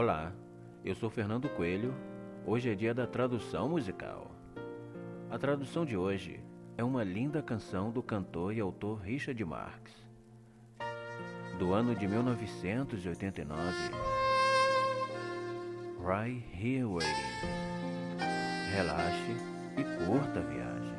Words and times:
Olá, 0.00 0.32
eu 0.84 0.94
sou 0.94 1.10
Fernando 1.10 1.48
Coelho. 1.48 1.92
Hoje 2.46 2.70
é 2.70 2.74
dia 2.76 2.94
da 2.94 3.04
tradução 3.04 3.68
musical. 3.68 4.30
A 5.28 5.36
tradução 5.36 5.84
de 5.84 5.96
hoje 5.96 6.40
é 6.76 6.84
uma 6.84 7.02
linda 7.02 7.42
canção 7.42 7.90
do 7.90 8.00
cantor 8.00 8.54
e 8.54 8.60
autor 8.60 9.00
Richard 9.00 9.44
Marx, 9.44 9.92
do 11.58 11.72
ano 11.72 11.96
de 11.96 12.06
1989. 12.06 13.74
Right 15.98 16.46
Here 16.54 16.84
Waiting. 16.84 17.10
Relaxe 18.76 19.36
e 19.76 20.06
curta 20.06 20.38
a 20.38 20.42
viagem. 20.42 20.97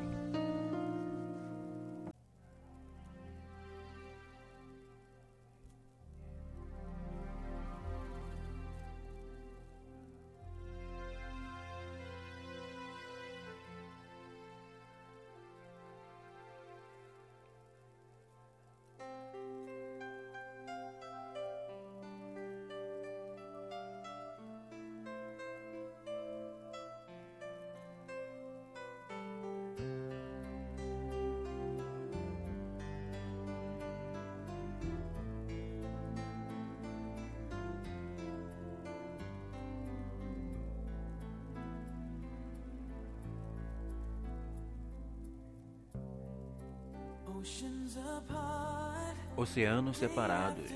Oceanos 49.38 49.98
separados, 49.98 50.70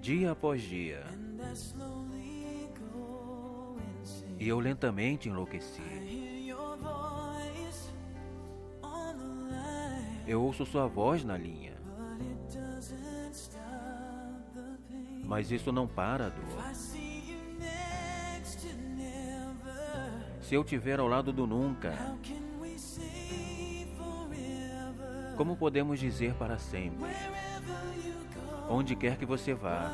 dia 0.00 0.32
após 0.32 0.60
dia, 0.62 1.04
e 4.38 4.48
eu 4.48 4.58
lentamente 4.58 5.28
enlouqueci. 5.28 5.82
Eu 10.26 10.42
ouço 10.42 10.66
sua 10.66 10.86
voz 10.88 11.22
na 11.22 11.36
linha, 11.36 11.74
mas 15.22 15.52
isso 15.52 15.70
não 15.70 15.86
para 15.86 16.26
a 16.26 16.28
dor. 16.30 16.64
Se 20.40 20.54
eu 20.54 20.64
tiver 20.64 20.98
ao 20.98 21.06
lado 21.06 21.32
do 21.32 21.46
nunca, 21.46 21.94
como 25.36 25.56
podemos 25.56 25.98
dizer 25.98 26.34
para 26.34 26.58
sempre? 26.58 27.10
Onde 28.68 28.96
quer 28.96 29.16
que 29.16 29.26
você 29.26 29.52
vá, 29.52 29.90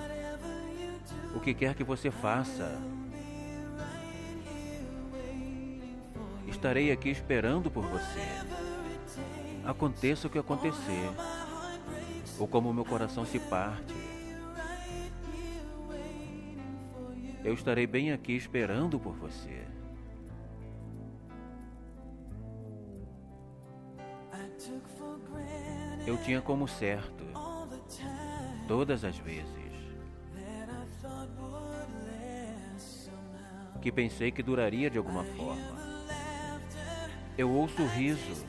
o 1.35 1.41
que 1.41 1.55
quer 1.55 1.75
que 1.75 1.83
você 1.83 2.11
faça, 2.11 2.81
estarei 6.47 6.93
aqui 6.93 7.09
esperando 7.09 7.71
por 7.71 7.85
você. 7.85 8.21
Aconteça 9.65 10.27
o 10.27 10.31
que 10.31 10.39
acontecer, 10.39 11.11
ou 12.39 12.47
como 12.47 12.73
meu 12.73 12.85
coração 12.85 13.25
se 13.25 13.39
parte, 13.39 13.95
eu 17.43 17.55
estarei 17.55 17.87
bem 17.87 18.13
aqui 18.13 18.33
esperando 18.33 18.99
por 19.01 19.15
você. 19.15 19.65
Eu 26.07 26.17
tinha 26.19 26.41
como 26.41 26.67
certo, 26.67 27.25
todas 28.67 29.05
as 29.05 29.17
vezes, 29.19 29.61
que 33.81 33.91
pensei 33.91 34.31
que 34.31 34.43
duraria 34.43 34.91
de 34.91 34.99
alguma 34.99 35.25
forma. 35.25 35.81
Eu 37.39 37.51
ouço 37.51 37.83
o 37.83 37.87
riso, 37.87 38.45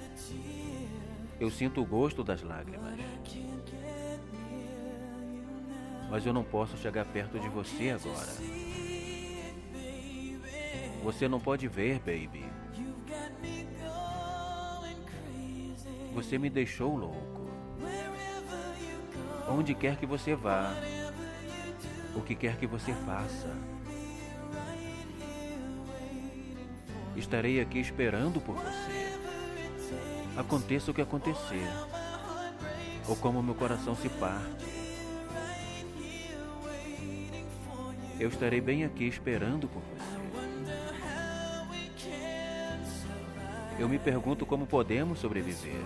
eu 1.40 1.50
sinto 1.50 1.82
o 1.82 1.86
gosto 1.86 2.24
das 2.24 2.42
lágrimas. 2.42 3.00
Mas 6.10 6.26
eu 6.26 6.34
não 6.34 6.44
posso 6.44 6.78
chegar 6.78 7.06
perto 7.06 7.40
de 7.40 7.48
você 7.48 7.92
agora. 7.92 8.34
Você 11.04 11.28
não 11.28 11.40
pode 11.40 11.68
ver, 11.68 12.00
baby. 12.00 12.46
Você 16.14 16.38
me 16.38 16.50
deixou 16.50 16.96
louco 16.96 17.42
onde 19.52 19.76
quer 19.76 19.98
que 19.98 20.06
você 20.06 20.36
vá, 20.36 20.74
o 22.16 22.22
que 22.22 22.36
quer 22.36 22.58
que 22.58 22.66
você 22.66 22.94
faça. 22.94 23.56
Estarei 27.16 27.60
aqui 27.60 27.80
esperando 27.80 28.40
por 28.40 28.56
você. 28.56 29.20
Aconteça 30.36 30.92
o 30.92 30.94
que 30.94 31.02
acontecer, 31.02 31.68
ou 33.08 33.16
como 33.16 33.44
meu 33.44 33.56
coração 33.56 33.96
se 33.96 34.08
parte. 34.10 34.72
Eu 38.20 38.30
estarei 38.30 38.62
bem 38.62 38.86
aqui 38.86 39.06
esperando 39.06 39.68
por 39.68 39.82
você. 39.82 40.11
Eu 43.82 43.90
me 43.90 43.98
pergunto 43.98 44.46
como 44.46 44.68
podemos 44.68 45.18
sobreviver 45.18 45.82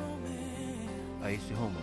a 1.24 1.32
esse 1.32 1.54
romance. 1.54 1.80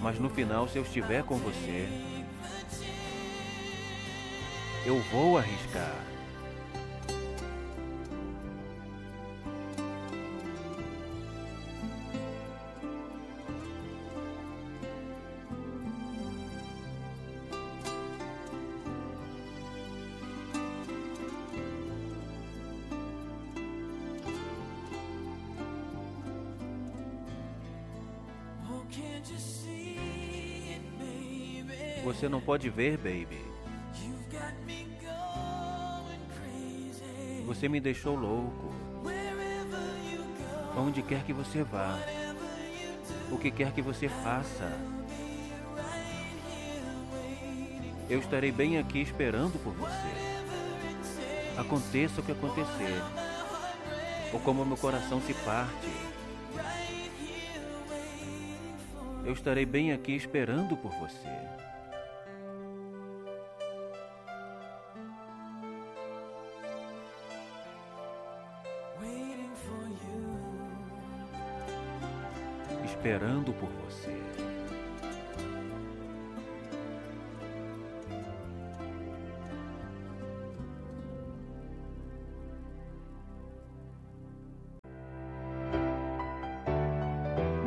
Mas 0.00 0.18
no 0.18 0.28
final, 0.28 0.66
se 0.66 0.76
eu 0.76 0.82
estiver 0.82 1.22
com 1.22 1.36
você, 1.36 1.88
eu 4.84 4.98
vou 5.12 5.38
arriscar. 5.38 6.04
Você 32.04 32.28
não 32.28 32.40
pode 32.40 32.70
ver, 32.70 32.96
baby. 32.96 33.44
Você 37.46 37.68
me 37.68 37.80
deixou 37.80 38.16
louco. 38.16 38.70
Onde 40.76 41.02
quer 41.02 41.24
que 41.24 41.32
você 41.32 41.62
vá, 41.62 41.98
o 43.30 43.36
que 43.36 43.50
quer 43.50 43.72
que 43.72 43.82
você 43.82 44.08
faça, 44.08 44.72
eu 48.08 48.20
estarei 48.20 48.50
bem 48.50 48.78
aqui 48.78 49.00
esperando 49.00 49.58
por 49.62 49.72
você. 49.74 51.58
Aconteça 51.58 52.20
o 52.20 52.24
que 52.24 52.32
acontecer, 52.32 53.02
ou 54.32 54.40
como 54.40 54.64
meu 54.64 54.76
coração 54.76 55.20
se 55.20 55.34
parte, 55.34 55.90
eu 59.24 59.32
estarei 59.32 59.66
bem 59.66 59.92
aqui 59.92 60.12
esperando 60.14 60.76
por 60.76 60.92
você. 60.92 61.28
esperando 73.00 73.52
por 73.54 73.70
você. 73.70 74.39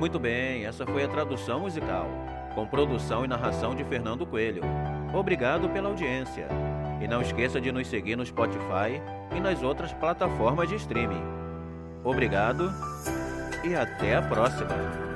Muito 0.03 0.19
bem, 0.19 0.65
essa 0.65 0.85
foi 0.85 1.05
a 1.05 1.07
tradução 1.07 1.61
musical, 1.61 2.09
com 2.53 2.67
produção 2.67 3.23
e 3.23 3.27
narração 3.29 3.73
de 3.73 3.85
Fernando 3.85 4.25
Coelho. 4.25 4.61
Obrigado 5.13 5.69
pela 5.69 5.87
audiência. 5.87 6.45
E 7.01 7.07
não 7.07 7.21
esqueça 7.21 7.61
de 7.61 7.71
nos 7.71 7.87
seguir 7.87 8.17
no 8.17 8.25
Spotify 8.25 9.01
e 9.33 9.39
nas 9.39 9.63
outras 9.63 9.93
plataformas 9.93 10.67
de 10.67 10.75
streaming. 10.75 11.23
Obrigado 12.03 12.69
e 13.63 13.73
até 13.73 14.17
a 14.17 14.21
próxima! 14.21 15.12